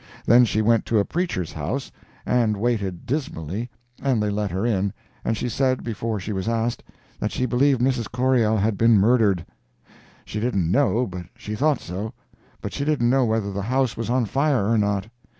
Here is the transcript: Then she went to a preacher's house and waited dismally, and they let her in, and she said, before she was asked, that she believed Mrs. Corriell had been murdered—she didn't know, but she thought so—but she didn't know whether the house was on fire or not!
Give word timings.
Then 0.25 0.45
she 0.45 0.63
went 0.63 0.87
to 0.87 0.97
a 0.97 1.05
preacher's 1.05 1.53
house 1.53 1.91
and 2.25 2.57
waited 2.57 3.05
dismally, 3.05 3.69
and 4.01 4.19
they 4.19 4.31
let 4.31 4.49
her 4.49 4.65
in, 4.65 4.93
and 5.23 5.37
she 5.37 5.47
said, 5.47 5.83
before 5.83 6.19
she 6.19 6.33
was 6.33 6.47
asked, 6.49 6.81
that 7.19 7.31
she 7.31 7.45
believed 7.45 7.79
Mrs. 7.81 8.11
Corriell 8.11 8.57
had 8.57 8.79
been 8.79 8.97
murdered—she 8.97 10.39
didn't 10.39 10.71
know, 10.71 11.05
but 11.05 11.25
she 11.35 11.53
thought 11.53 11.81
so—but 11.81 12.73
she 12.73 12.83
didn't 12.83 13.11
know 13.11 13.25
whether 13.25 13.51
the 13.51 13.61
house 13.61 13.95
was 13.95 14.09
on 14.09 14.25
fire 14.25 14.67
or 14.69 14.77
not! 14.79 15.05